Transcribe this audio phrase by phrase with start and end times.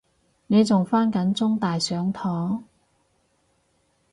[0.47, 2.63] 你仲返緊中大上堂？